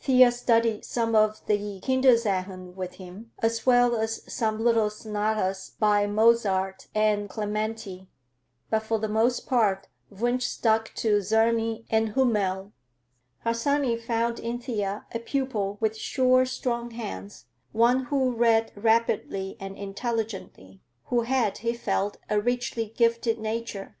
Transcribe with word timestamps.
Thea 0.00 0.32
studied 0.32 0.84
some 0.84 1.14
of 1.14 1.46
the 1.46 1.78
Kinderszenen 1.80 2.74
with 2.74 2.94
him, 2.94 3.30
as 3.38 3.64
well 3.66 3.94
as 3.94 4.20
some 4.26 4.58
little 4.58 4.90
sonatas 4.90 5.76
by 5.78 6.08
Mozart 6.08 6.88
and 6.92 7.28
Clementi. 7.30 8.08
But 8.68 8.82
for 8.82 8.98
the 8.98 9.06
most 9.06 9.46
part 9.46 9.86
Wunsch 10.10 10.42
stuck 10.42 10.90
to 10.96 11.18
Czerny 11.20 11.84
and 11.88 12.14
Hummel. 12.16 12.72
Harsanyi 13.44 13.96
found 13.96 14.40
in 14.40 14.58
Thea 14.58 15.06
a 15.14 15.20
pupil 15.20 15.76
with 15.80 15.96
sure, 15.96 16.44
strong 16.46 16.90
hands, 16.90 17.44
one 17.70 18.06
who 18.06 18.32
read 18.34 18.72
rapidly 18.74 19.56
and 19.60 19.78
intelligently, 19.78 20.82
who 21.04 21.20
had, 21.20 21.58
he 21.58 21.72
felt, 21.74 22.16
a 22.28 22.40
richly 22.40 22.86
gifted 22.88 23.38
nature. 23.38 23.96